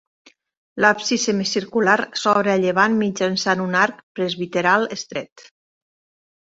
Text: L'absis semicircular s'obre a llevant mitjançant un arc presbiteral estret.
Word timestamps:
L'absis 0.85 1.25
semicircular 1.29 1.99
s'obre 2.21 2.55
a 2.55 2.57
llevant 2.65 2.97
mitjançant 3.05 3.65
un 3.69 3.81
arc 3.87 4.01
presbiteral 4.21 4.93
estret. 5.01 5.51